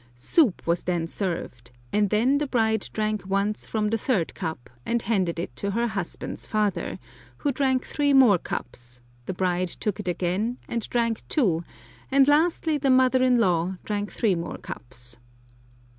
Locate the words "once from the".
3.23-3.99